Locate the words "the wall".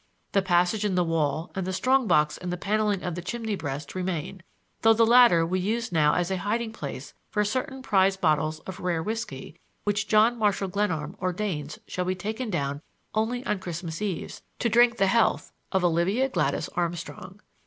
0.95-1.51